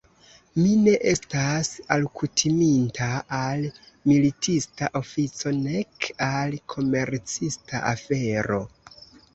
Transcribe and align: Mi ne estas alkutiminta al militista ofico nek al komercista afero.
Mi 0.59 0.69
ne 0.85 0.93
estas 1.09 1.69
alkutiminta 1.95 3.11
al 3.41 3.63
militista 4.13 4.91
ofico 5.03 5.55
nek 5.61 6.11
al 6.31 6.59
komercista 6.77 7.87
afero. 7.97 8.65